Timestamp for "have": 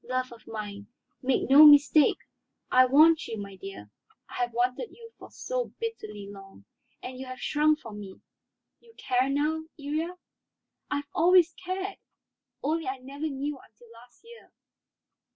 4.41-4.51, 7.27-7.39, 10.95-11.09